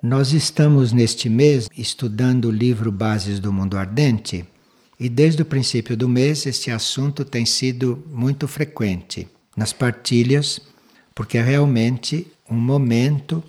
[0.00, 4.44] Nós estamos neste mês estudando o livro Bases do Mundo Ardente
[4.98, 9.26] e desde o princípio do mês este assunto tem sido muito frequente
[9.56, 10.60] nas partilhas,
[11.16, 13.42] porque é realmente um momento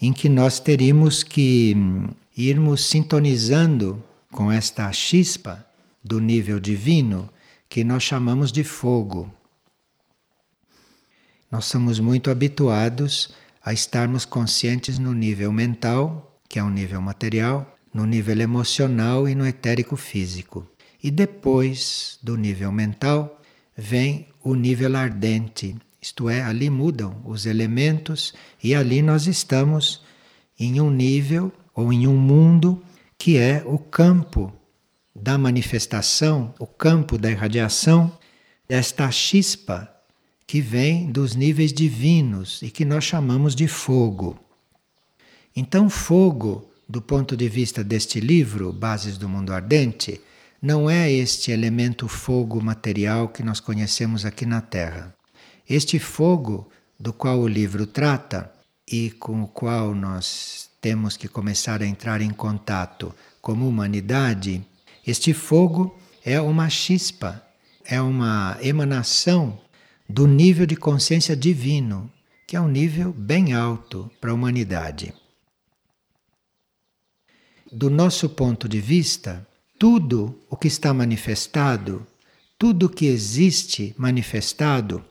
[0.00, 5.64] em que nós teríamos que hum, irmos sintonizando com esta chispa
[6.02, 7.30] do nível divino
[7.68, 9.32] que nós chamamos de fogo.
[11.48, 13.32] Nós somos muito habituados
[13.64, 19.34] a estarmos conscientes no nível mental, que é um nível material, no nível emocional e
[19.34, 20.66] no etérico físico.
[21.02, 23.40] E depois do nível mental
[23.76, 30.02] vem o nível ardente, isto é, ali mudam os elementos e ali nós estamos
[30.58, 32.82] em um nível ou em um mundo
[33.16, 34.52] que é o campo
[35.14, 38.12] da manifestação, o campo da irradiação
[38.68, 39.91] desta chispa
[40.52, 44.38] que vem dos níveis divinos e que nós chamamos de fogo.
[45.56, 50.20] Então, fogo, do ponto de vista deste livro, Bases do Mundo Ardente,
[50.60, 55.14] não é este elemento fogo material que nós conhecemos aqui na Terra.
[55.66, 56.68] Este fogo
[57.00, 58.52] do qual o livro trata
[58.86, 64.62] e com o qual nós temos que começar a entrar em contato como humanidade,
[65.06, 67.42] este fogo é uma chispa,
[67.86, 69.58] é uma emanação
[70.12, 72.12] do nível de consciência divino,
[72.46, 75.14] que é um nível bem alto para a humanidade.
[77.72, 79.46] Do nosso ponto de vista,
[79.78, 82.06] tudo o que está manifestado,
[82.58, 85.02] tudo o que existe manifestado,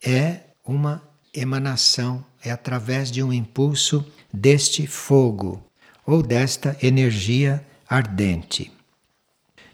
[0.00, 1.02] é uma
[1.34, 5.68] emanação, é através de um impulso deste fogo
[6.06, 8.70] ou desta energia ardente.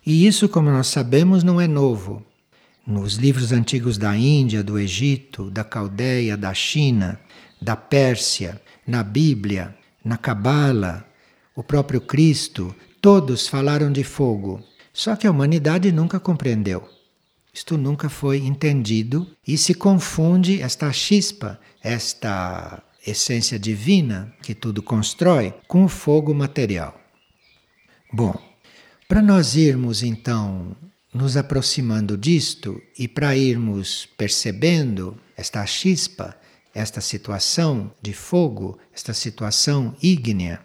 [0.07, 2.25] E isso, como nós sabemos, não é novo
[2.87, 7.21] nos livros antigos da Índia, do Egito, da Caldeia, da China,
[7.61, 11.07] da Pérsia, na Bíblia, na Cabala,
[11.55, 14.63] o próprio Cristo, todos falaram de fogo.
[14.93, 16.89] Só que a humanidade nunca compreendeu.
[17.53, 25.55] Isto nunca foi entendido e se confunde esta chispa, esta essência divina que tudo constrói,
[25.67, 26.99] com o fogo material.
[28.13, 28.35] Bom,
[29.09, 30.77] para nós irmos então
[31.13, 36.37] nos aproximando disto e para irmos percebendo esta chispa,
[36.73, 40.65] esta situação de fogo, esta situação ígnea,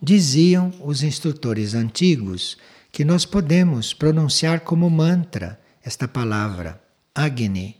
[0.00, 2.56] diziam os instrutores antigos
[2.92, 6.80] que nós podemos pronunciar como mantra esta palavra,
[7.14, 7.76] Agni.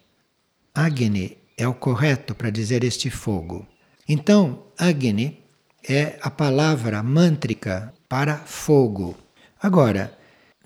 [0.75, 3.67] Agni é o correto para dizer este fogo.
[4.09, 5.45] Então, Agni
[5.89, 9.17] é a palavra mântrica para fogo.
[9.63, 10.19] Agora,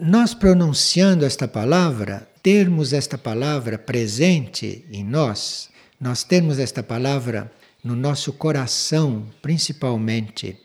[0.06, 7.50] nós pronunciando esta palavra, termos esta palavra presente em nós, nós termos esta palavra
[7.82, 10.58] no nosso coração, principalmente,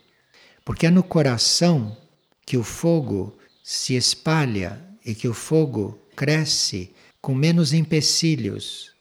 [0.62, 1.96] porque é no coração
[2.44, 3.34] que o fogo
[3.64, 8.92] se espalha e que o fogo cresce com menos empecilhos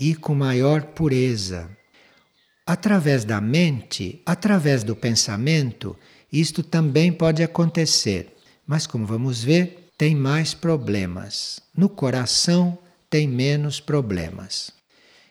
[0.00, 1.68] e com maior pureza.
[2.66, 5.94] Através da mente, através do pensamento,
[6.32, 8.34] isto também pode acontecer.
[8.66, 11.60] Mas como vamos ver, tem mais problemas.
[11.76, 12.76] No coração
[13.08, 14.72] tem menos problemas.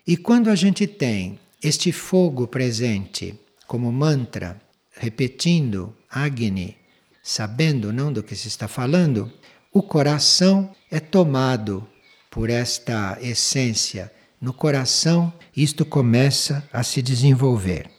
[0.07, 3.37] E quando a gente tem este fogo presente
[3.67, 4.61] como mantra,
[4.91, 6.77] repetindo Agni,
[7.21, 9.29] sabendo não do que se está falando,
[9.73, 11.85] o coração é tomado
[12.29, 14.09] por esta essência.
[14.39, 17.91] No coração, isto começa a se desenvolver.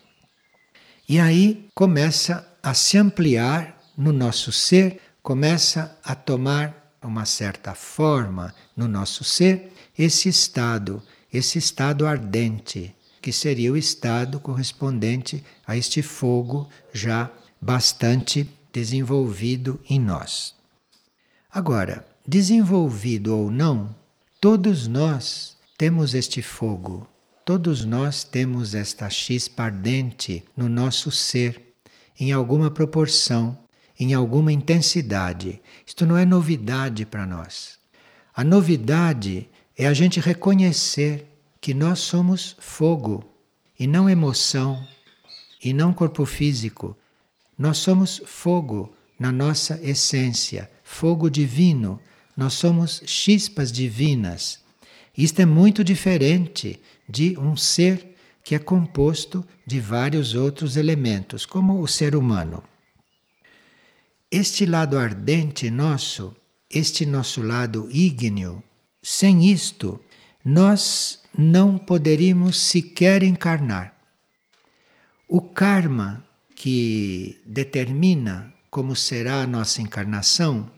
[1.07, 8.53] E aí começa a se ampliar no nosso ser começa a tomar uma certa forma
[8.77, 11.03] no nosso ser esse estado,
[11.33, 20.01] esse estado ardente, que seria o estado correspondente a este fogo já bastante desenvolvido em
[20.01, 20.55] nós.
[21.51, 23.95] Agora, desenvolvido ou não,
[24.41, 27.07] todos nós temos este fogo,
[27.45, 31.75] todos nós temos esta chispa ardente no nosso ser,
[32.19, 33.57] em alguma proporção
[34.03, 35.63] em alguma intensidade.
[35.87, 37.79] Isto não é novidade para nós.
[38.35, 41.27] A novidade é a gente reconhecer
[41.61, 43.25] que nós somos fogo
[43.79, 44.85] e não emoção
[45.63, 46.97] e não corpo físico.
[47.57, 52.01] Nós somos fogo na nossa essência, fogo divino.
[52.37, 54.59] Nós somos chispas divinas.
[55.17, 61.81] Isto é muito diferente de um ser que é composto de vários outros elementos, como
[61.81, 62.65] o ser humano.
[64.35, 66.35] Este lado ardente nosso,
[66.71, 68.65] este nosso lado ígneo,
[69.03, 70.01] sem isto,
[70.43, 73.95] nós não poderíamos sequer encarnar.
[75.29, 76.25] O karma
[76.55, 80.71] que determina como será a nossa encarnação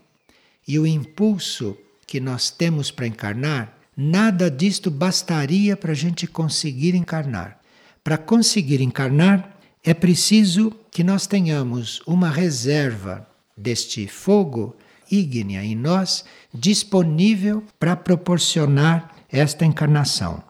[0.67, 6.93] e o impulso que nós temos para encarnar, nada disto bastaria para a gente conseguir
[6.93, 7.61] encarnar.
[8.03, 14.75] Para conseguir encarnar, é preciso que nós tenhamos uma reserva deste fogo
[15.11, 20.43] ígnea em nós disponível para proporcionar esta encarnação.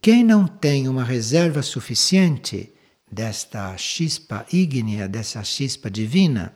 [0.00, 2.72] Quem não tem uma reserva suficiente
[3.10, 6.54] desta chispa ígnea, dessa chispa divina,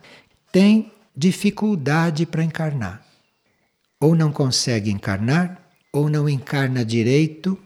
[0.50, 3.04] tem dificuldade para encarnar.
[4.00, 5.60] Ou não consegue encarnar,
[5.92, 7.58] ou não encarna direito,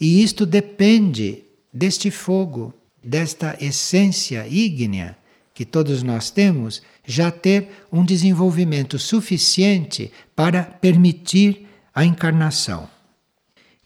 [0.00, 5.16] e isto depende deste fogo, desta essência ígnea
[5.54, 12.88] que todos nós temos, já ter um desenvolvimento suficiente para permitir a encarnação.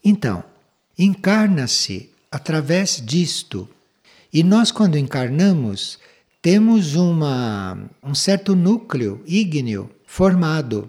[0.03, 0.43] Então,
[0.99, 3.69] encarna-se através disto.
[4.33, 5.99] E nós, quando encarnamos,
[6.41, 10.89] temos uma, um certo núcleo ígneo formado.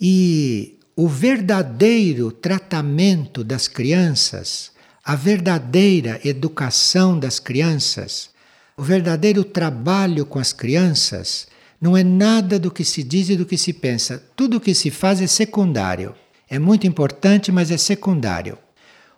[0.00, 4.72] E o verdadeiro tratamento das crianças,
[5.02, 8.33] a verdadeira educação das crianças,
[8.76, 11.46] o verdadeiro trabalho com as crianças,
[11.80, 14.22] não é nada do que se diz e do que se pensa.
[14.34, 16.14] Tudo o que se faz é secundário.
[16.48, 18.58] É muito importante, mas é secundário.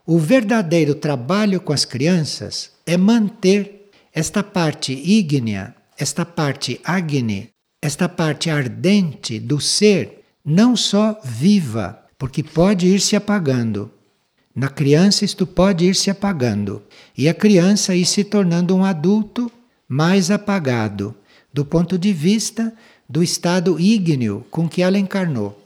[0.07, 7.51] O verdadeiro trabalho com as crianças é manter esta parte ígnea, esta parte agni,
[7.83, 13.91] esta parte ardente do ser, não só viva, porque pode ir se apagando.
[14.57, 16.83] Na criança, isto pode ir se apagando,
[17.17, 19.53] e a criança ir se tornando um adulto
[19.87, 21.15] mais apagado,
[21.53, 22.73] do ponto de vista
[23.07, 25.63] do estado ígneo com que ela encarnou.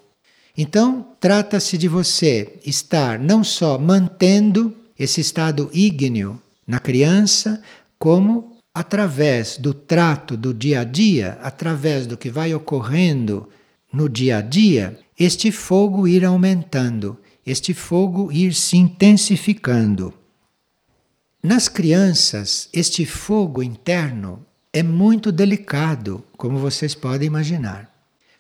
[0.59, 7.63] Então, trata-se de você estar não só mantendo esse estado ígneo na criança,
[7.97, 13.49] como através do trato do dia a dia, através do que vai ocorrendo
[13.93, 17.17] no dia a dia, este fogo ir aumentando,
[17.47, 20.15] este fogo ir se intensificando.
[21.43, 27.91] Nas crianças, este fogo interno é muito delicado, como vocês podem imaginar.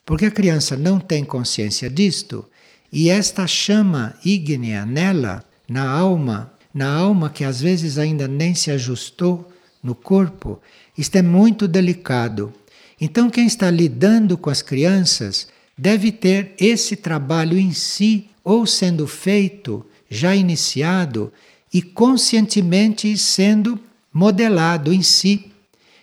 [0.04, 2.44] Porque a criança não tem consciência disto
[2.92, 8.70] e esta chama ígnea nela, na alma, na alma que às vezes ainda nem se
[8.70, 9.50] ajustou
[9.82, 10.60] no corpo,
[10.96, 12.52] isto é muito delicado.
[13.00, 19.06] Então, quem está lidando com as crianças deve ter esse trabalho em si, ou sendo
[19.06, 21.32] feito, já iniciado,
[21.72, 23.78] e conscientemente sendo
[24.12, 25.46] modelado em si,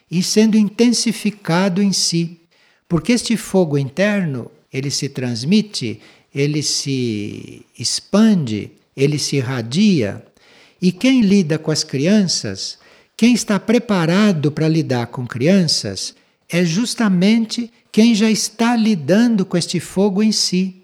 [0.10, 2.39] e sendo intensificado em si.
[2.88, 6.00] Porque este fogo interno, ele se transmite,
[6.34, 10.25] ele se expande, ele se irradia.
[10.81, 12.78] E quem lida com as crianças,
[13.18, 16.16] quem está preparado para lidar com crianças,
[16.48, 20.84] é justamente quem já está lidando com este fogo em si.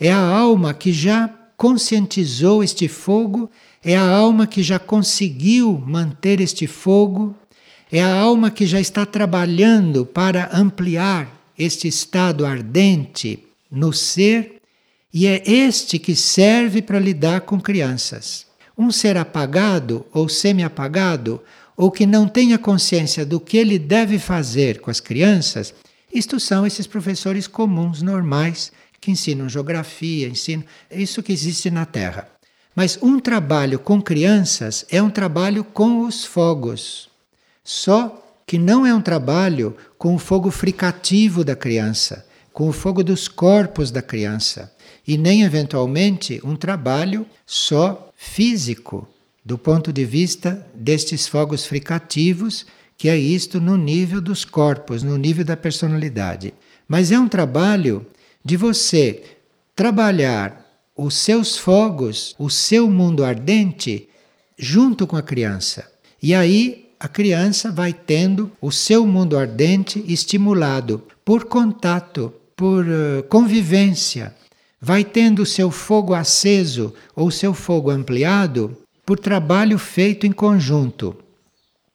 [0.00, 3.50] É a alma que já conscientizou este fogo,
[3.84, 7.36] é a alma que já conseguiu manter este fogo
[7.92, 14.60] é a alma que já está trabalhando para ampliar este estado ardente no ser
[15.12, 18.46] e é este que serve para lidar com crianças.
[18.78, 21.42] Um ser apagado ou semi-apagado
[21.76, 25.74] ou que não tenha consciência do que ele deve fazer com as crianças,
[26.14, 32.28] isto são esses professores comuns, normais, que ensinam geografia, ensinam isso que existe na Terra.
[32.74, 37.08] Mas um trabalho com crianças é um trabalho com os fogos.
[37.64, 43.02] Só que não é um trabalho com o fogo fricativo da criança, com o fogo
[43.02, 44.72] dos corpos da criança,
[45.06, 49.08] e nem eventualmente um trabalho só físico,
[49.44, 52.66] do ponto de vista destes fogos fricativos,
[52.96, 56.52] que é isto no nível dos corpos, no nível da personalidade.
[56.86, 58.06] Mas é um trabalho
[58.44, 59.22] de você
[59.74, 60.66] trabalhar
[60.96, 64.08] os seus fogos, o seu mundo ardente,
[64.58, 65.90] junto com a criança.
[66.22, 73.22] E aí a criança vai tendo o seu mundo ardente estimulado por contato, por uh,
[73.30, 74.34] convivência,
[74.78, 81.16] vai tendo o seu fogo aceso ou seu fogo ampliado por trabalho feito em conjunto.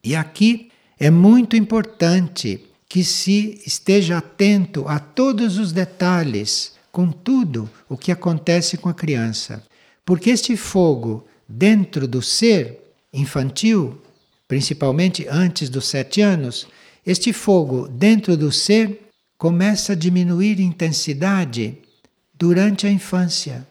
[0.02, 7.68] E aqui é muito importante que se esteja atento a todos os detalhes, com tudo
[7.88, 9.62] o que acontece com a criança.
[10.04, 12.80] Porque este fogo dentro do ser
[13.12, 14.00] infantil
[14.48, 16.66] principalmente antes dos sete anos,
[17.04, 21.78] este fogo dentro do ser começa a diminuir intensidade
[22.34, 23.66] durante a infância.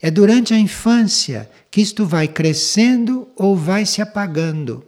[0.00, 4.84] É durante a infância que isto vai crescendo ou vai se apagando.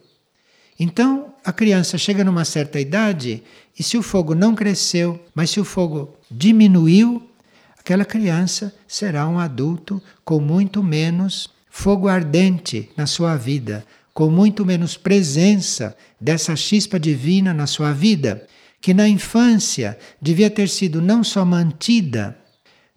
[0.82, 3.40] Então, a criança chega numa certa idade
[3.78, 7.22] e se o fogo não cresceu, mas se o fogo diminuiu,
[7.78, 14.66] aquela criança será um adulto com muito menos fogo ardente na sua vida, com muito
[14.66, 18.44] menos presença dessa chispa divina na sua vida,
[18.80, 22.36] que na infância devia ter sido não só mantida,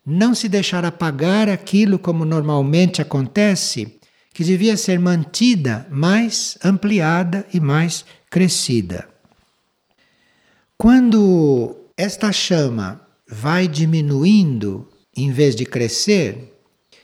[0.04, 4.00] não se deixar apagar aquilo como normalmente acontece,
[4.36, 9.08] que devia ser mantida, mais ampliada e mais crescida.
[10.78, 16.54] Quando esta chama vai diminuindo em vez de crescer,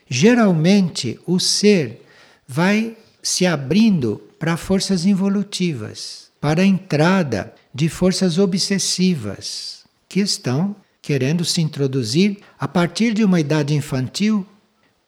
[0.09, 2.05] geralmente o ser
[2.45, 11.45] vai se abrindo para forças involutivas, para a entrada de forças obsessivas que estão querendo
[11.45, 14.45] se introduzir a partir de uma idade infantil,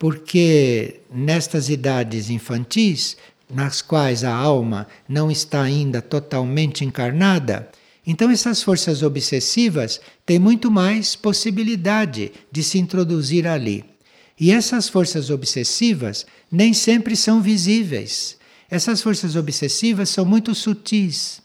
[0.03, 3.15] porque nestas idades infantis,
[3.49, 7.69] nas quais a alma não está ainda totalmente encarnada,
[8.05, 13.85] então essas forças obsessivas têm muito mais possibilidade de se introduzir ali.
[14.37, 18.35] E essas forças obsessivas nem sempre são visíveis.
[18.69, 21.41] Essas forças obsessivas são muito sutis.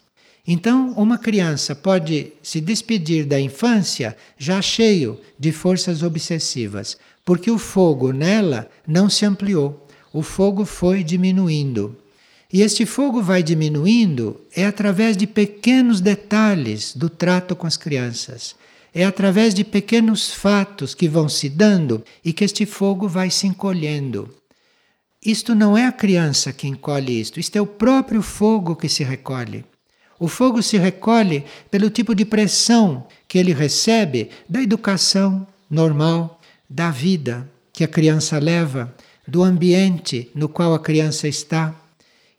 [0.51, 7.59] Então, uma criança pode se despedir da infância já cheio de forças obsessivas, porque o
[7.59, 11.95] fogo nela não se ampliou, o fogo foi diminuindo.
[12.51, 18.57] E este fogo vai diminuindo é através de pequenos detalhes do trato com as crianças.
[18.95, 23.47] É através de pequenos fatos que vão se dando e que este fogo vai se
[23.47, 24.35] encolhendo.
[25.23, 29.05] Isto não é a criança que encolhe isto, isto é o próprio fogo que se
[29.05, 29.63] recolhe.
[30.19, 36.91] O fogo se recolhe pelo tipo de pressão que ele recebe da educação normal, da
[36.91, 38.93] vida que a criança leva,
[39.27, 41.75] do ambiente no qual a criança está.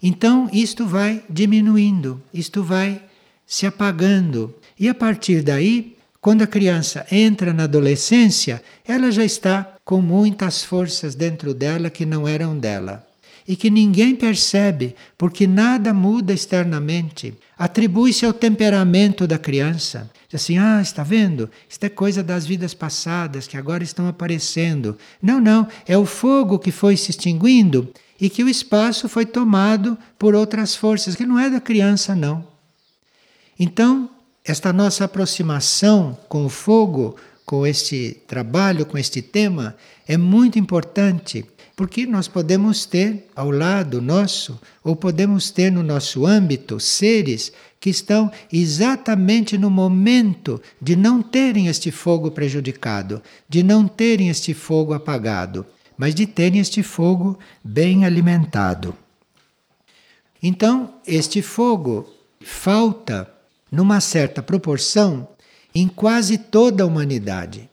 [0.01, 3.01] Então, isto vai diminuindo, isto vai
[3.45, 4.53] se apagando.
[4.77, 10.63] E a partir daí, quando a criança entra na adolescência, ela já está com muitas
[10.63, 13.08] forças dentro dela que não eram dela
[13.49, 17.33] e que ninguém percebe, porque nada muda externamente.
[17.57, 20.07] Atribui-se ao temperamento da criança.
[20.29, 21.49] Diz assim: ah, está vendo?
[21.67, 24.95] Isto é coisa das vidas passadas que agora estão aparecendo.
[25.19, 27.91] Não, não, é o fogo que foi se extinguindo
[28.21, 32.45] e que o espaço foi tomado por outras forças, que não é da criança, não.
[33.59, 34.11] Então,
[34.45, 37.15] esta nossa aproximação com o fogo,
[37.47, 39.75] com este trabalho, com este tema,
[40.07, 41.43] é muito importante
[41.79, 47.89] porque nós podemos ter ao lado nosso, ou podemos ter no nosso âmbito, seres que
[47.89, 54.91] estão exatamente no momento de não terem este fogo prejudicado, de não terem este fogo
[54.93, 55.65] apagado,
[55.97, 58.93] mas de terem este fogo bem alimentado.
[60.43, 63.25] Então, este fogo falta,
[63.71, 65.29] numa certa proporção,
[65.73, 67.69] em quase toda a humanidade.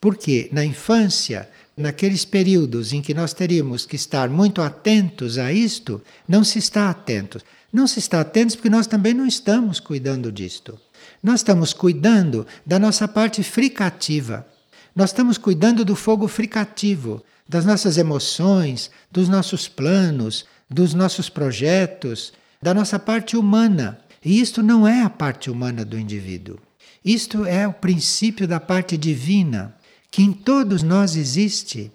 [0.00, 6.02] Porque na infância naqueles períodos em que nós teríamos que estar muito atentos a isto,
[6.28, 7.42] não se está atentos.
[7.72, 10.78] Não se está atentos porque nós também não estamos cuidando disto.
[11.22, 14.46] Nós estamos cuidando da nossa parte fricativa.
[14.94, 22.34] Nós estamos cuidando do fogo fricativo, das nossas emoções, dos nossos planos, dos nossos projetos,
[22.60, 23.98] da nossa parte humana.
[24.22, 26.58] E isto não é a parte humana do indivíduo.
[27.02, 29.74] Isto é o princípio da parte divina
[30.12, 31.90] que em todos nós existe.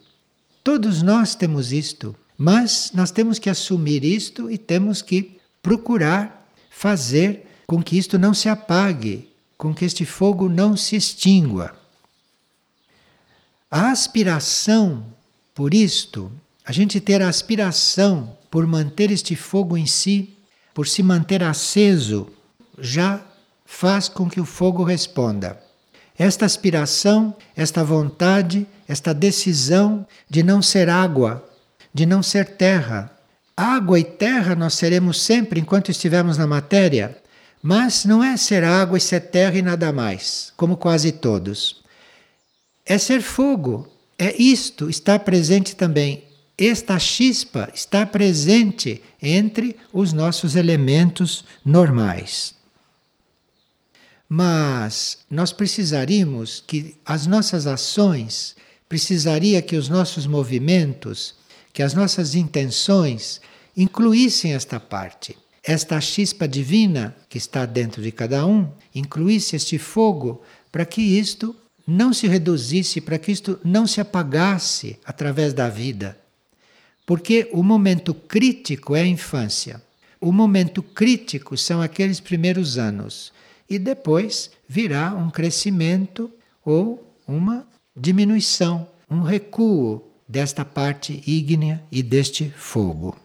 [0.63, 7.45] Todos nós temos isto, mas nós temos que assumir isto e temos que procurar fazer
[7.67, 11.77] com que isto não se apague, com que este fogo não se extingua.
[13.69, 15.05] A aspiração
[15.53, 16.31] por isto,
[16.65, 20.36] a gente ter a aspiração por manter este fogo em si,
[20.74, 22.27] por se manter aceso,
[22.79, 23.24] já
[23.63, 25.66] faz com que o fogo responda.
[26.17, 31.47] Esta aspiração, esta vontade, esta decisão de não ser água,
[31.93, 33.12] de não ser terra.
[33.55, 37.17] Água e terra nós seremos sempre enquanto estivermos na matéria,
[37.62, 41.83] mas não é ser água e ser terra e nada mais, como quase todos.
[42.86, 43.88] É ser fogo.
[44.17, 46.24] É isto, está presente também.
[46.57, 52.56] Esta chispa está presente entre os nossos elementos normais.
[54.29, 58.55] Mas nós precisaríamos que as nossas ações,
[58.89, 61.36] precisaria que os nossos movimentos,
[61.72, 63.39] que as nossas intenções
[63.75, 65.38] incluíssem esta parte.
[65.63, 70.41] Esta chispa divina que está dentro de cada um, incluísse este fogo
[70.72, 71.55] para que isto
[71.86, 76.17] não se reduzisse, para que isto não se apagasse através da vida.
[77.05, 79.81] Porque o momento crítico é a infância.
[80.19, 83.31] o momento crítico são aqueles primeiros anos
[83.69, 86.31] e depois virá um crescimento
[86.63, 93.17] ou uma diminuição, um recuo desta parte ígnea e deste fogo.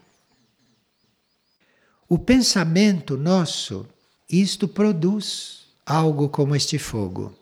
[2.09, 3.87] O pensamento nosso,
[4.29, 7.35] isto produz algo como este fogo.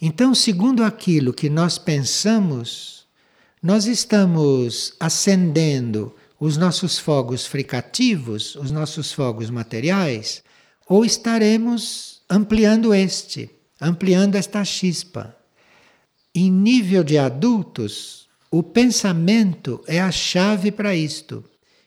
[0.00, 3.06] Então, segundo aquilo que nós pensamos,
[3.62, 10.42] nós estamos acendendo os nossos fogos fricativos, os nossos fogos materiais,
[10.86, 13.50] ou estaremos ampliando este,
[13.80, 15.36] ampliando esta chispa.
[16.34, 21.44] Em nível de adultos, o pensamento é a chave para isto.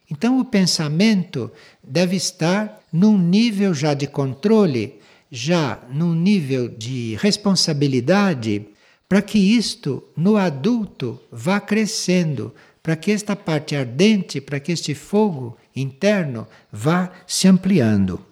[0.10, 1.52] Então, o pensamento
[1.84, 4.96] deve estar num nível já de controle,
[5.30, 8.68] já num nível de responsabilidade,
[9.10, 14.94] para que isto no adulto vá crescendo, para que esta parte ardente, para que este
[14.94, 18.26] fogo interno vá se ampliando.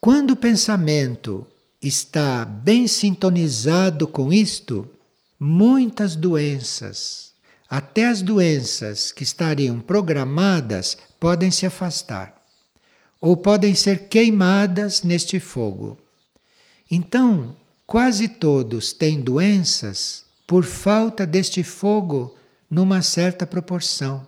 [0.00, 1.44] Quando o pensamento
[1.82, 4.88] está bem sintonizado com isto,
[5.40, 7.32] muitas doenças,
[7.68, 12.40] até as doenças que estariam programadas, podem se afastar
[13.20, 15.98] ou podem ser queimadas neste fogo.
[16.88, 22.36] Então, quase todos têm doenças por falta deste fogo
[22.70, 24.24] numa certa proporção.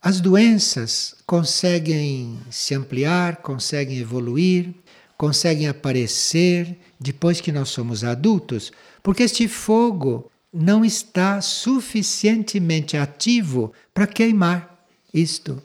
[0.00, 4.72] As doenças conseguem se ampliar, conseguem evoluir,
[5.16, 8.70] conseguem aparecer depois que nós somos adultos,
[9.02, 15.60] porque este fogo não está suficientemente ativo para queimar isto.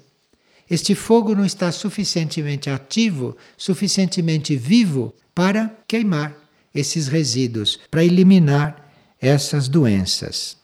[0.70, 6.36] Este fogo não está suficientemente ativo, suficientemente vivo para queimar
[6.74, 10.58] esses resíduos, para eliminar essas doenças.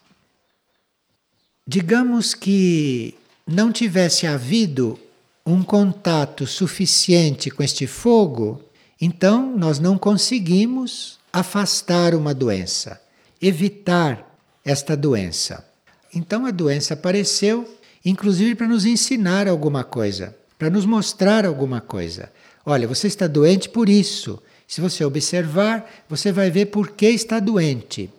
[1.68, 3.19] Digamos que
[3.50, 5.00] não tivesse havido
[5.44, 8.62] um contato suficiente com este fogo,
[9.02, 13.02] então nós não conseguimos afastar uma doença,
[13.42, 15.66] evitar esta doença.
[16.14, 17.68] Então a doença apareceu,
[18.06, 22.32] inclusive para nos ensinar alguma coisa, para nos mostrar alguma coisa.
[22.64, 24.40] Olha, você está doente por isso.
[24.68, 28.12] Se você observar, você vai ver por que está doente.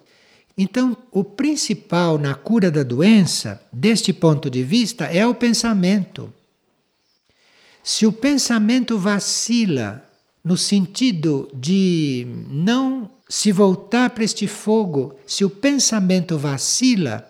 [0.57, 6.33] Então, o principal na cura da doença, deste ponto de vista, é o pensamento.
[7.83, 10.05] Se o pensamento vacila
[10.45, 17.27] no sentido de não se voltar para este fogo, se o pensamento vacila,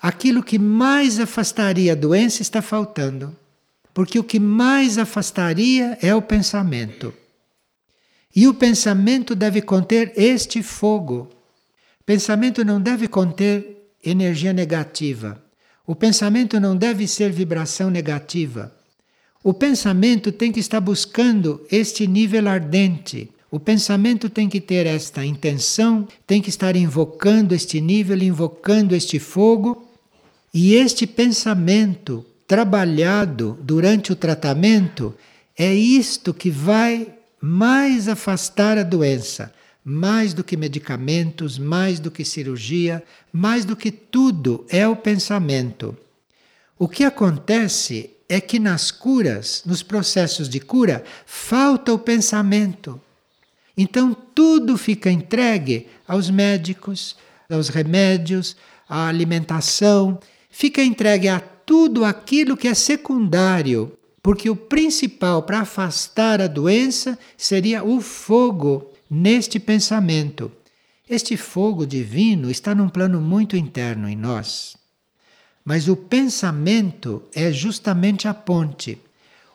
[0.00, 3.36] aquilo que mais afastaria a doença está faltando.
[3.92, 7.12] Porque o que mais afastaria é o pensamento.
[8.34, 11.28] E o pensamento deve conter este fogo.
[12.04, 15.42] Pensamento não deve conter energia negativa.
[15.86, 18.72] O pensamento não deve ser vibração negativa.
[19.42, 23.30] O pensamento tem que estar buscando este nível ardente.
[23.50, 29.18] O pensamento tem que ter esta intenção, tem que estar invocando este nível, invocando este
[29.18, 29.88] fogo.
[30.52, 35.14] E este pensamento trabalhado durante o tratamento
[35.56, 37.08] é isto que vai
[37.40, 39.52] mais afastar a doença
[39.90, 45.96] mais do que medicamentos, mais do que cirurgia, mais do que tudo é o pensamento.
[46.78, 53.00] O que acontece é que nas curas, nos processos de cura, falta o pensamento.
[53.76, 57.16] Então tudo fica entregue aos médicos,
[57.50, 58.56] aos remédios,
[58.88, 66.40] à alimentação, fica entregue a tudo aquilo que é secundário, porque o principal para afastar
[66.40, 70.52] a doença seria o fogo neste pensamento.
[71.08, 74.76] Este fogo divino está num plano muito interno em nós.
[75.64, 78.98] Mas o pensamento é justamente a ponte.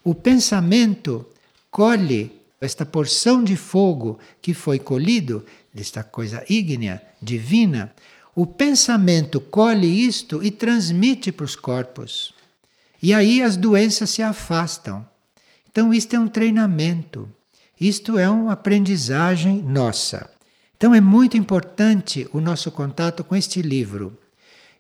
[0.04, 1.26] O pensamento
[1.72, 7.94] colhe esta porção de fogo que foi colhido, desta coisa ígnea, divina.
[8.36, 12.34] O pensamento colhe isto e transmite para os corpos.
[13.02, 15.08] E aí as doenças se afastam.
[15.70, 17.30] Então, isto é um treinamento.
[17.80, 20.30] Isto é uma aprendizagem nossa.
[20.78, 24.18] Então é muito importante o nosso contato com este livro.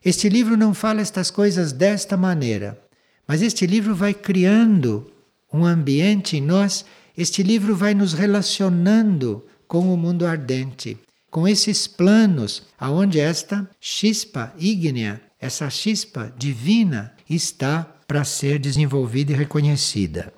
[0.04, 2.80] Este livro não fala estas coisas desta maneira,
[3.28, 5.12] mas este livro vai criando
[5.52, 6.86] um ambiente em nós,
[7.18, 10.98] este livro vai nos relacionando com o mundo ardente,
[11.32, 19.36] com esses planos aonde esta chispa ígnea, essa chispa divina está para ser desenvolvida e
[19.36, 20.32] reconhecida.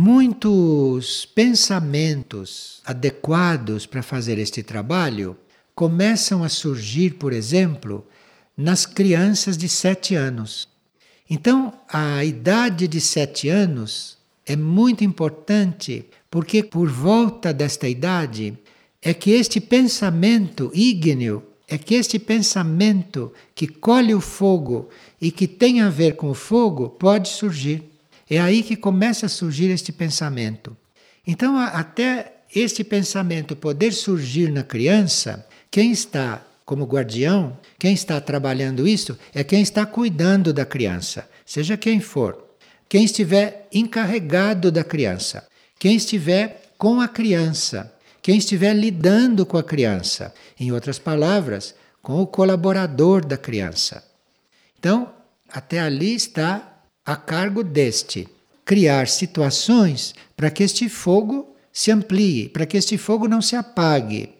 [0.00, 5.36] Muitos pensamentos adequados para fazer este trabalho
[5.74, 8.06] começam a surgir, por exemplo,
[8.56, 10.68] nas crianças de sete anos.
[11.28, 18.56] Então, a idade de sete anos é muito importante, porque por volta desta idade
[19.02, 25.48] é que este pensamento ígneo, é que este pensamento que colhe o fogo e que
[25.48, 27.97] tem a ver com o fogo pode surgir.
[28.30, 30.76] É aí que começa a surgir este pensamento.
[31.26, 38.86] Então, até este pensamento poder surgir na criança, quem está como guardião, quem está trabalhando
[38.86, 42.46] isso é quem está cuidando da criança, seja quem for.
[42.88, 45.46] Quem estiver encarregado da criança,
[45.78, 52.20] quem estiver com a criança, quem estiver lidando com a criança, em outras palavras, com
[52.20, 54.04] o colaborador da criança.
[54.78, 55.12] Então,
[55.50, 56.77] até ali está
[57.08, 58.28] a cargo deste
[58.66, 64.34] criar situações para que este fogo se amplie, para que este fogo não se apague.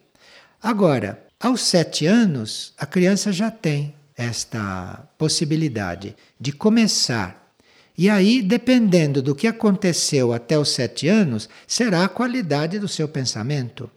[0.63, 7.55] Agora, aos sete anos, a criança já tem esta possibilidade de começar.
[7.97, 13.09] E aí, dependendo do que aconteceu até os sete anos, será a qualidade do seu
[13.09, 13.91] pensamento.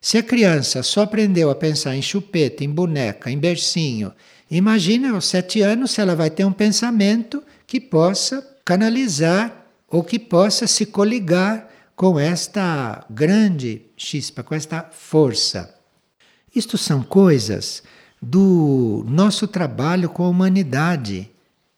[0.00, 4.12] Se a criança só aprendeu a pensar em chupeta, em boneca, em bercinho,
[4.48, 10.18] imagine aos sete anos se ela vai ter um pensamento que possa canalizar ou que
[10.18, 15.74] possa se coligar com esta grande chispa, com esta força.
[16.54, 17.82] Isto são coisas
[18.20, 21.30] do nosso trabalho com a humanidade,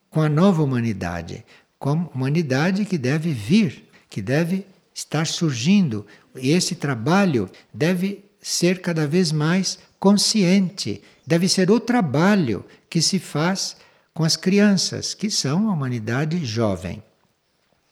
[0.09, 1.45] com a nova humanidade,
[1.79, 6.05] com a humanidade que deve vir, que deve estar surgindo.
[6.35, 13.17] E esse trabalho deve ser cada vez mais consciente, deve ser o trabalho que se
[13.17, 13.77] faz
[14.15, 17.03] com as crianças, que são a humanidade jovem,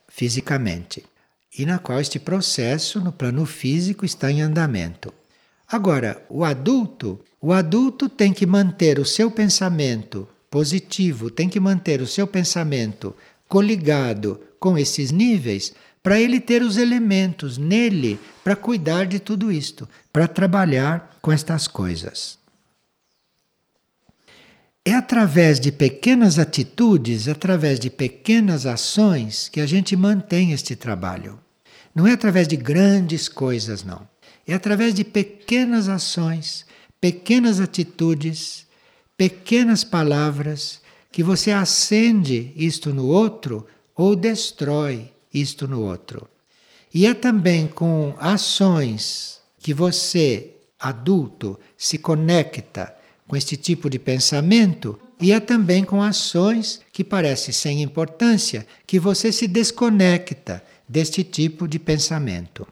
[0.08, 1.04] fisicamente,
[1.60, 5.14] e na qual este processo no plano físico está em andamento.
[5.68, 12.02] Agora, o adulto, o adulto tem que manter o seu pensamento positivo, tem que manter
[12.02, 13.14] o seu pensamento
[13.50, 19.90] coligado com esses níveis para ele ter os elementos nele para cuidar de tudo isto,
[20.12, 22.42] para trabalhar com estas coisas.
[24.86, 31.40] É através de pequenas atitudes, através de pequenas ações que a gente mantém este trabalho.
[31.96, 34.06] Não é através de grandes coisas, não.
[34.46, 36.66] É através de pequenas ações,
[37.00, 38.68] pequenas atitudes,
[39.16, 40.82] pequenas palavras
[41.14, 43.66] que você acende isto no outro
[43.96, 46.28] ou destrói isto no outro.
[46.94, 52.94] E é também com ações que você, adulto, se conecta
[53.28, 59.00] com este tipo de pensamento e é também com ações que parecem sem importância que
[59.00, 62.68] você se desconecta deste tipo de pensamento.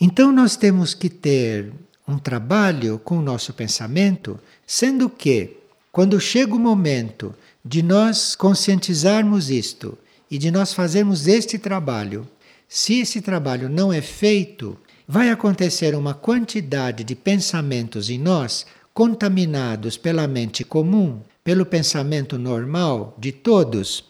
[0.00, 1.72] Então nós temos que ter
[2.06, 5.58] um trabalho com o nosso pensamento, sendo que,
[5.92, 9.98] quando chega o momento de nós conscientizarmos isto
[10.30, 12.26] e de nós fazermos este trabalho,
[12.66, 18.66] se esse trabalho não é feito, vai acontecer uma quantidade de pensamentos em nós
[18.98, 24.02] contaminados pela mente comum, pelo pensamento normal de todos,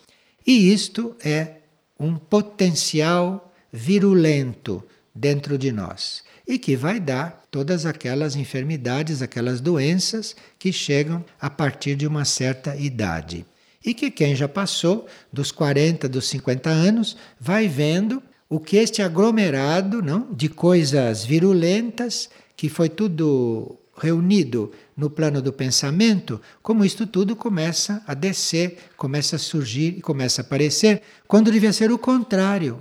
[0.47, 1.57] e isto é
[2.01, 4.83] um potencial virulento
[5.15, 11.51] dentro de nós e que vai dar todas aquelas enfermidades, aquelas doenças que chegam a
[11.51, 13.45] partir de uma certa idade.
[13.85, 19.03] E que quem já passou dos 40, dos 50 anos, vai vendo o que este
[19.03, 27.07] aglomerado não, de coisas virulentas, que foi tudo reunido no plano do pensamento, como isto
[27.07, 31.99] tudo começa a descer, começa a surgir e começa a aparecer, quando devia ser o
[31.99, 32.79] contrário.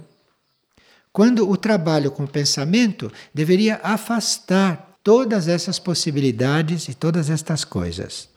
[1.11, 8.29] Quando o trabalho com o pensamento deveria afastar todas essas possibilidades e todas estas coisas.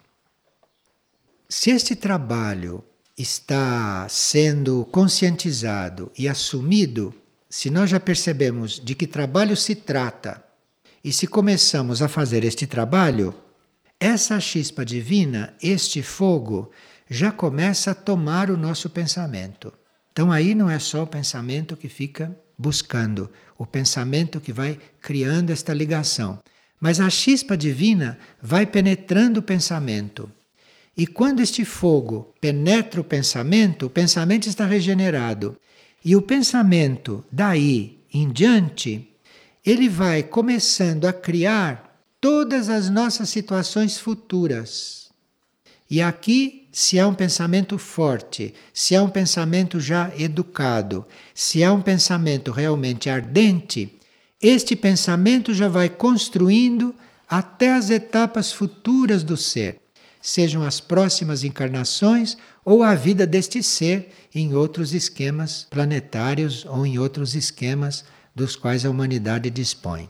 [1.48, 2.84] Se este trabalho
[3.18, 7.14] está sendo conscientizado e assumido,
[7.48, 10.42] se nós já percebemos de que trabalho se trata
[11.02, 13.34] e se começamos a fazer este trabalho,
[13.98, 16.70] essa chispa divina, este fogo,
[17.08, 19.72] já começa a tomar o nosso pensamento.
[20.12, 25.50] Então aí não é só o pensamento que fica buscando, o pensamento que vai criando
[25.50, 26.38] esta ligação.
[26.78, 30.30] Mas a chispa divina vai penetrando o pensamento.
[30.96, 35.56] E quando este fogo penetra o pensamento, o pensamento está regenerado.
[36.04, 39.09] E o pensamento, daí em diante,
[39.64, 45.10] ele vai começando a criar todas as nossas situações futuras.
[45.90, 51.72] E aqui se há um pensamento forte, se há um pensamento já educado, se há
[51.72, 53.98] um pensamento realmente ardente,
[54.40, 56.94] este pensamento já vai construindo
[57.28, 59.78] até as etapas futuras do ser.
[60.22, 66.98] sejam as próximas encarnações ou a vida deste ser em outros esquemas planetários ou em
[66.98, 68.04] outros esquemas
[68.40, 70.08] dos quais a humanidade dispõe.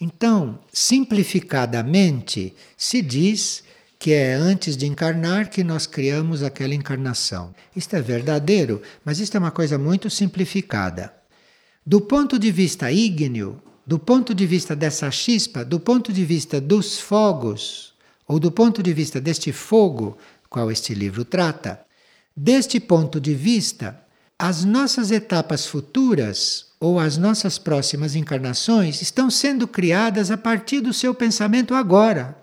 [0.00, 3.62] Então, simplificadamente, se diz
[3.96, 7.54] que é antes de encarnar que nós criamos aquela encarnação.
[7.76, 11.14] Isto é verdadeiro, mas isto é uma coisa muito simplificada.
[11.86, 16.60] Do ponto de vista ígneo, do ponto de vista dessa chispa, do ponto de vista
[16.60, 17.94] dos fogos,
[18.26, 20.18] ou do ponto de vista deste fogo,
[20.50, 21.80] qual este livro trata,
[22.36, 24.02] deste ponto de vista,
[24.36, 30.92] as nossas etapas futuras ou as nossas próximas encarnações estão sendo criadas a partir do
[30.92, 32.36] seu pensamento agora.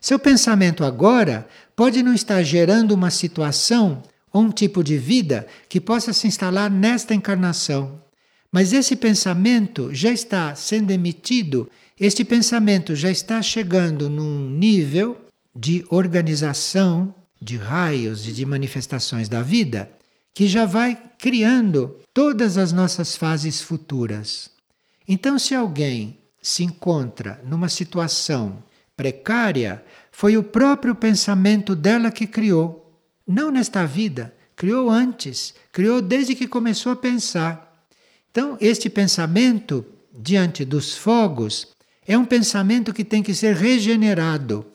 [0.00, 1.46] Seu pensamento agora
[1.76, 6.68] pode não estar gerando uma situação ou um tipo de vida que possa se instalar
[6.68, 8.02] nesta encarnação.
[8.50, 11.70] Mas esse pensamento já está sendo emitido,
[12.00, 15.16] este pensamento já está chegando num nível
[15.54, 19.88] de organização de raios e de manifestações da vida
[20.34, 24.50] que já vai criando todas as nossas fases futuras.
[25.06, 28.62] Então, se alguém se encontra numa situação
[28.96, 33.00] precária, foi o próprio pensamento dela que criou.
[33.26, 37.86] Não nesta vida, criou antes, criou desde que começou a pensar.
[38.30, 41.68] Então, este pensamento, diante dos fogos,
[42.06, 44.71] é um pensamento que tem que ser regenerado.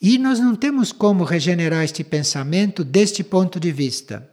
[0.00, 4.28] E nós não temos como regenerar este pensamento deste ponto de vista,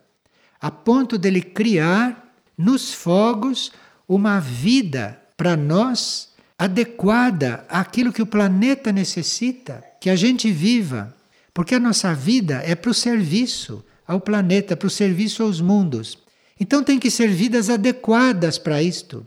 [0.61, 3.71] a ponto dele criar nos fogos
[4.07, 11.13] uma vida para nós adequada àquilo que o planeta necessita, que a gente viva.
[11.53, 16.17] Porque a nossa vida é para o serviço ao planeta, para o serviço aos mundos.
[16.59, 19.25] Então tem que ser vidas adequadas para isto.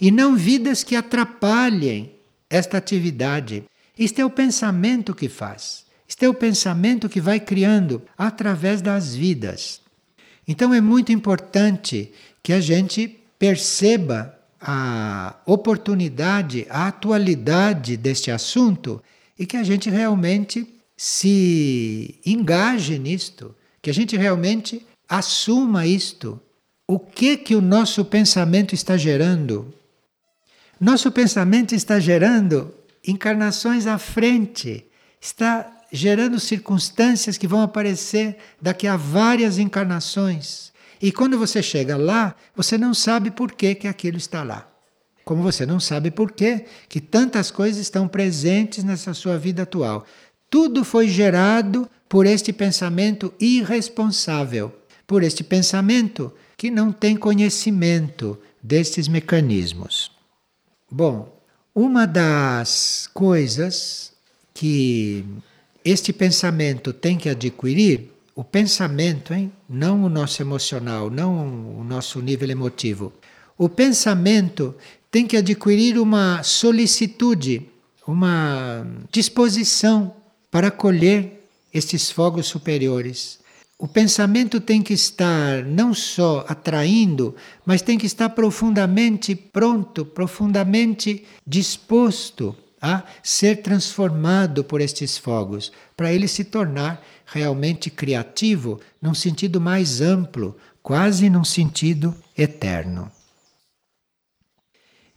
[0.00, 2.12] E não vidas que atrapalhem
[2.48, 3.64] esta atividade.
[3.98, 5.84] Isto é o pensamento que faz.
[6.06, 9.80] Isto é o pensamento que vai criando através das vidas.
[10.46, 19.02] Então é muito importante que a gente perceba a oportunidade, a atualidade deste assunto
[19.38, 26.40] e que a gente realmente se engaje nisto, que a gente realmente assuma isto.
[26.86, 29.72] O que que o nosso pensamento está gerando?
[30.80, 32.74] Nosso pensamento está gerando
[33.08, 34.84] encarnações à frente,
[35.20, 40.72] está gerando circunstâncias que vão aparecer daqui a várias encarnações.
[41.00, 44.68] E quando você chega lá, você não sabe por que, que aquilo está lá.
[45.24, 50.04] Como você não sabe por que, que tantas coisas estão presentes nessa sua vida atual.
[50.50, 54.74] Tudo foi gerado por este pensamento irresponsável,
[55.06, 60.10] por este pensamento que não tem conhecimento destes mecanismos.
[60.90, 61.37] Bom,
[61.80, 64.12] uma das coisas
[64.52, 65.24] que
[65.84, 69.52] este pensamento tem que adquirir, o pensamento, hein?
[69.68, 73.12] não o nosso emocional, não o nosso nível emotivo.
[73.56, 74.74] O pensamento
[75.08, 77.68] tem que adquirir uma solicitude,
[78.04, 80.16] uma disposição
[80.50, 83.38] para acolher estes fogos superiores.
[83.80, 91.24] O pensamento tem que estar não só atraindo, mas tem que estar profundamente pronto, profundamente
[91.46, 99.60] disposto a ser transformado por estes fogos, para ele se tornar realmente criativo num sentido
[99.60, 103.12] mais amplo, quase num sentido eterno.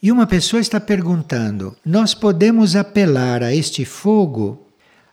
[0.04, 4.68] E uma pessoa está perguntando: nós podemos apelar a este fogo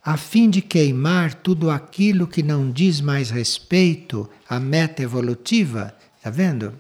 [0.09, 5.94] a fim de queimar tudo aquilo que não diz mais respeito à meta evolutiva.
[6.16, 6.73] Está vendo?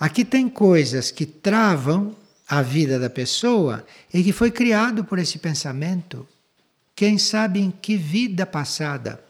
[0.00, 2.12] Aqui tem coisas que travam
[2.48, 6.26] a vida da pessoa e que foi criado por esse pensamento.
[6.96, 9.24] Quem sabe em que vida passada.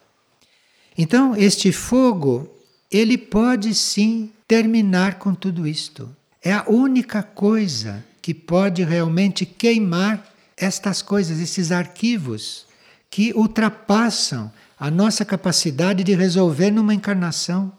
[0.97, 2.49] Então, este fogo,
[2.91, 6.09] ele pode sim terminar com tudo isto.
[6.43, 12.73] É a única coisa que pode realmente queimar estas coisas, esses arquivos
[13.15, 17.73] que ultrapassam a nossa capacidade de resolver numa encarnação.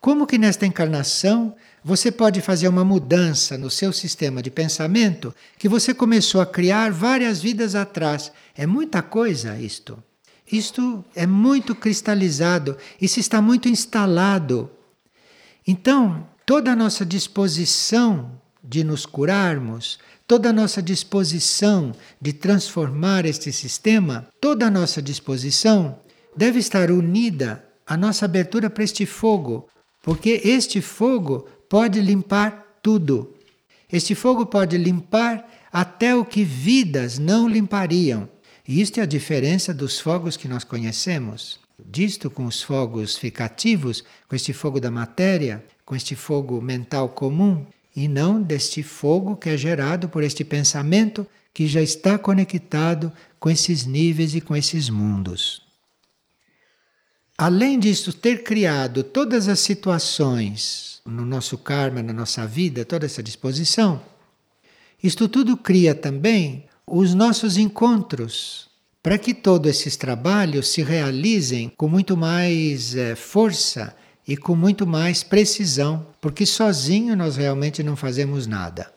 [0.00, 5.68] Como que nesta encarnação você pode fazer uma mudança no seu sistema de pensamento que
[5.68, 8.30] você começou a criar várias vidas atrás?
[8.54, 10.00] É muita coisa isto.
[10.50, 14.70] Isto é muito cristalizado, isso está muito instalado.
[15.66, 18.30] Então, toda a nossa disposição
[18.62, 26.00] de nos curarmos, toda a nossa disposição de transformar este sistema, toda a nossa disposição
[26.36, 29.68] deve estar unida à nossa abertura para este fogo,
[30.02, 33.34] porque este fogo pode limpar tudo.
[33.90, 38.28] Este fogo pode limpar até o que vidas não limpariam.
[38.66, 41.60] E isto é a diferença dos fogos que nós conhecemos.
[41.78, 47.64] Disto com os fogos ficativos, com este fogo da matéria, com este fogo mental comum,
[47.96, 53.48] e não deste fogo que é gerado por este pensamento que já está conectado com
[53.48, 55.62] esses níveis e com esses mundos.
[57.38, 63.22] Além disso, ter criado todas as situações no nosso karma, na nossa vida, toda essa
[63.22, 64.02] disposição,
[65.02, 68.68] isto tudo cria também os nossos encontros,
[69.02, 73.94] para que todos esses trabalhos se realizem com muito mais é, força
[74.26, 78.92] e com muito mais precisão, porque sozinho nós realmente não fazemos nada.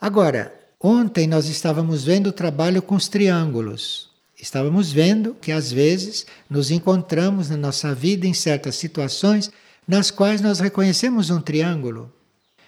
[0.00, 4.08] Agora, ontem nós estávamos vendo o trabalho com os triângulos.
[4.40, 9.50] Estávamos vendo que às vezes nos encontramos na nossa vida em certas situações
[9.86, 12.12] nas quais nós reconhecemos um triângulo.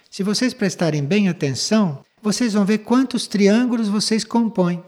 [0.09, 4.83] Se vocês prestarem bem atenção, vocês vão ver quantos triângulos vocês compõem.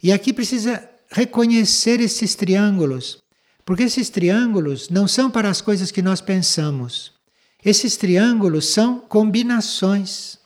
[0.00, 3.21] E aqui precisa reconhecer esses triângulos,
[3.64, 7.12] porque esses triângulos não são para as coisas que nós pensamos.
[7.64, 10.38] Esses triângulos são combinações,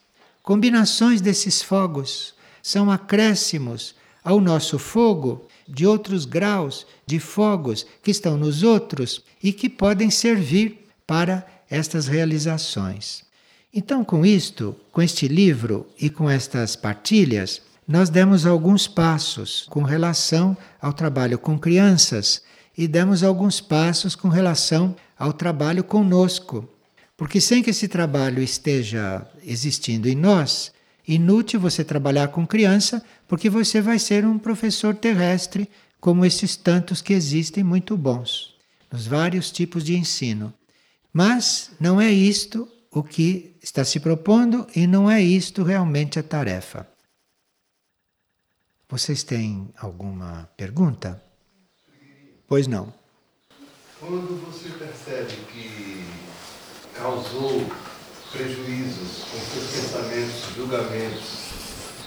[0.43, 8.37] combinações desses fogos, são acréscimos ao nosso fogo de outros graus de fogos que estão
[8.37, 13.25] nos outros e que podem servir para estas realizações.
[13.73, 19.83] Então, com isto, com este livro e com estas partilhas, nós demos alguns passos com
[19.83, 22.43] relação ao trabalho com crianças
[22.77, 26.69] e demos alguns passos com relação ao trabalho conosco.
[27.17, 30.73] Porque sem que esse trabalho esteja existindo em nós,
[31.09, 37.01] inútil você trabalhar com criança, porque você vai ser um professor terrestre, como esses tantos
[37.01, 38.55] que existem muito bons,
[38.93, 40.53] nos vários tipos de ensino.
[41.13, 46.23] Mas não é isto o que está se propondo e não é isto realmente a
[46.23, 46.87] tarefa.
[48.89, 51.26] Vocês têm alguma pergunta?
[52.49, 52.93] Pois não.
[53.99, 56.05] Quando você percebe que
[56.95, 57.67] causou
[58.31, 61.47] prejuízos com seus pensamentos, julgamentos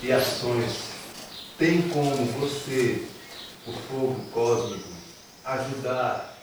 [0.02, 0.90] e ações,
[1.58, 3.06] tem como você,
[3.68, 4.88] o fogo cósmico,
[5.44, 6.38] ajudar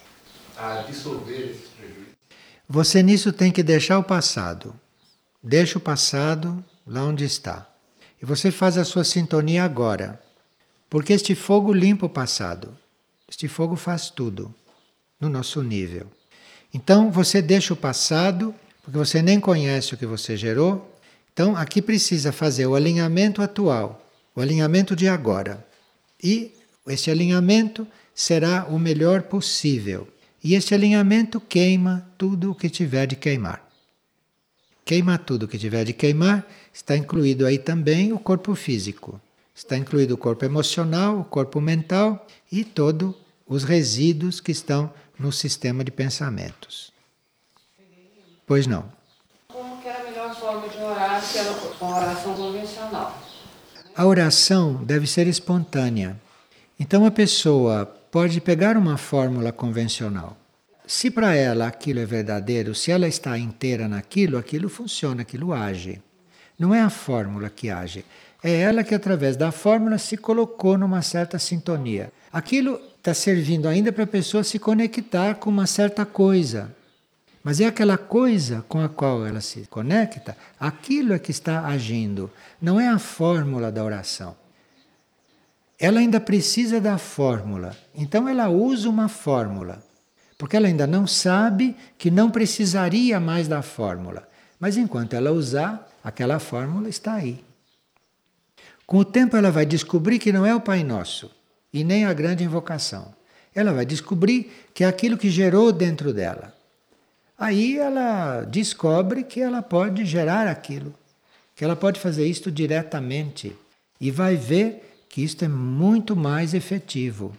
[0.58, 2.14] a dissolver esses prejuízos?
[2.68, 4.74] Você nisso tem que deixar o passado.
[5.42, 7.66] Deixa o passado lá onde está.
[8.20, 10.20] E você faz a sua sintonia agora.
[10.90, 12.76] Porque este fogo limpa o passado.
[13.28, 14.54] Este fogo faz tudo
[15.20, 16.06] no nosso nível.
[16.72, 20.94] Então você deixa o passado, porque você nem conhece o que você gerou.
[21.32, 25.66] Então aqui precisa fazer o alinhamento atual, o alinhamento de agora.
[26.22, 26.52] E
[26.86, 30.08] esse alinhamento será o melhor possível.
[30.42, 33.66] E este alinhamento queima tudo o que tiver de queimar.
[34.84, 39.20] Queima tudo o que tiver de queimar, está incluído aí também o corpo físico.
[39.56, 43.14] Está incluído o corpo emocional, o corpo mental e todos
[43.46, 46.92] os resíduos que estão no sistema de pensamentos.
[48.46, 48.84] Pois não.
[49.48, 53.18] Como que é a melhor forma de orar se ela com oração convencional?
[53.96, 56.20] A oração deve ser espontânea.
[56.78, 60.36] Então a pessoa pode pegar uma fórmula convencional.
[60.86, 66.02] Se para ela aquilo é verdadeiro, se ela está inteira naquilo, aquilo funciona, aquilo age.
[66.58, 68.04] Não é a fórmula que age,
[68.46, 72.12] é ela que, através da fórmula, se colocou numa certa sintonia.
[72.32, 76.72] Aquilo está servindo ainda para a pessoa se conectar com uma certa coisa.
[77.42, 82.30] Mas é aquela coisa com a qual ela se conecta, aquilo é que está agindo,
[82.62, 84.36] não é a fórmula da oração.
[85.78, 89.82] Ela ainda precisa da fórmula, então ela usa uma fórmula,
[90.38, 94.26] porque ela ainda não sabe que não precisaria mais da fórmula.
[94.58, 97.45] Mas enquanto ela usar, aquela fórmula está aí.
[98.86, 101.30] Com o tempo ela vai descobrir que não é o Pai Nosso
[101.72, 103.12] e nem a grande invocação.
[103.54, 106.54] Ela vai descobrir que é aquilo que gerou dentro dela.
[107.38, 110.94] Aí ela descobre que ela pode gerar aquilo,
[111.54, 113.56] que ela pode fazer isto diretamente
[114.00, 117.36] e vai ver que isto é muito mais efetivo.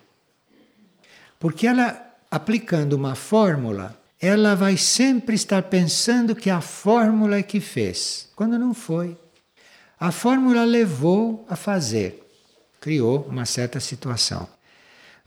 [1.40, 7.60] Porque ela, aplicando uma fórmula, ela vai sempre estar pensando que a fórmula é que
[7.60, 9.16] fez, quando não foi.
[10.00, 12.24] A fórmula levou a fazer,
[12.80, 14.48] criou uma certa situação.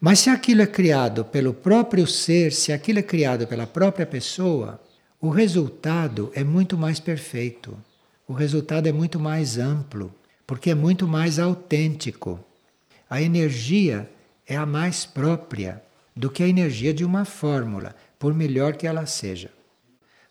[0.00, 4.80] Mas se aquilo é criado pelo próprio ser, se aquilo é criado pela própria pessoa,
[5.20, 7.76] o resultado é muito mais perfeito.
[8.28, 10.14] O resultado é muito mais amplo,
[10.46, 12.38] porque é muito mais autêntico.
[13.10, 14.08] A energia
[14.46, 15.82] é a mais própria
[16.14, 19.50] do que a energia de uma fórmula, por melhor que ela seja.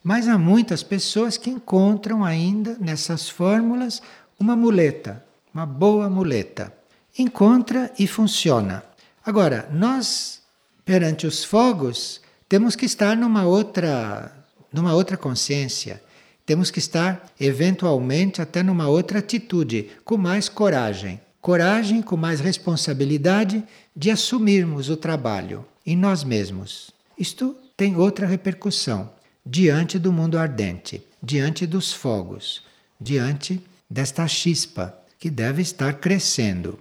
[0.02, 4.02] Mas há muitas pessoas que encontram ainda nessas fórmulas
[4.40, 5.24] uma muleta,
[5.54, 6.74] uma boa muleta.
[7.18, 8.82] encontra e funciona.
[9.26, 10.42] Agora, nós,
[10.86, 14.32] perante os fogos, temos que estar numa outra,
[14.72, 16.02] numa outra consciência.
[16.46, 21.20] Temos que estar, eventualmente, até numa outra atitude, com mais coragem.
[21.42, 23.64] Coragem, com mais responsabilidade
[23.96, 26.92] de assumirmos o trabalho em nós mesmos.
[27.18, 29.10] Isto tem outra repercussão
[29.46, 32.64] diante do mundo ardente, diante dos fogos,
[33.00, 36.80] diante desta chispa que deve estar crescendo.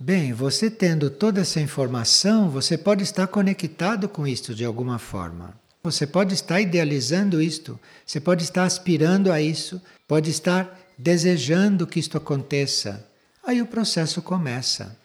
[0.00, 5.58] Bem, você tendo toda essa informação, você pode estar conectado com isto de alguma forma.
[5.82, 11.98] Você pode estar idealizando isto, você pode estar aspirando a isso, pode estar desejando que
[11.98, 13.06] isto aconteça.
[13.44, 14.96] Aí o processo começa.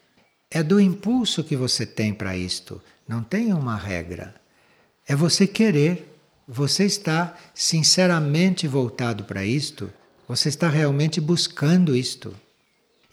[0.50, 4.36] É do impulso que você tem para isto, não tem uma regra.
[5.08, 6.16] É você querer,
[6.48, 9.92] você está sinceramente voltado para isto,
[10.28, 12.34] você está realmente buscando isto.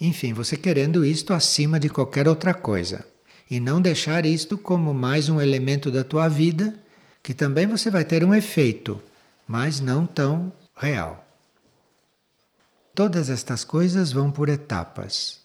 [0.01, 3.05] Enfim, você querendo isto acima de qualquer outra coisa.
[3.51, 6.75] E não deixar isto como mais um elemento da tua vida,
[7.23, 9.03] que também você vai ter um efeito,
[9.47, 11.27] mas não tão real.
[12.95, 15.41] Todas estas coisas vão por etapas.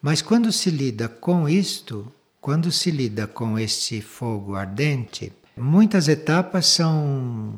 [0.00, 6.66] Mas quando se lida com isto, quando se lida com este fogo ardente, muitas etapas
[6.66, 7.54] são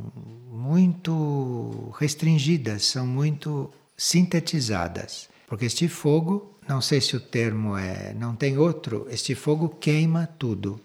[0.50, 5.28] muito restringidas, são muito sintetizadas.
[5.46, 10.28] Porque este fogo, não sei se o termo é, não tem outro, este fogo queima
[10.38, 10.80] tudo.